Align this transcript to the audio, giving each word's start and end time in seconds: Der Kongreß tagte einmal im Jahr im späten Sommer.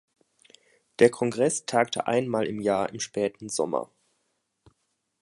Der 0.97 1.11
Kongreß 1.11 1.67
tagte 1.67 2.07
einmal 2.07 2.47
im 2.47 2.59
Jahr 2.59 2.89
im 2.89 2.99
späten 2.99 3.49
Sommer. 3.49 3.91